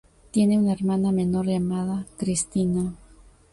[0.31, 2.91] Tiene una hermana menor llamada Kristina.